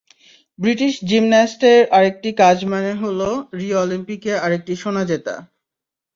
British 0.59 0.93
জিমন্যাস্টের 1.09 1.81
আরেকটি 1.97 2.29
কাজ 2.41 2.57
মানে 2.71 2.91
হলো 3.01 3.29
রিও 3.57 3.77
অলিম্পিকে 3.79 4.33
আরেকটি 4.45 4.73
সোনা 4.81 5.03
জেতা। 5.09 5.35